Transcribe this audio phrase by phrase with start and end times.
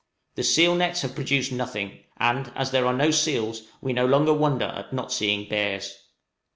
[0.33, 4.33] The seal nets have produced nothing; and as there are no seals, we no longer
[4.33, 5.95] wonder at not seeing bears.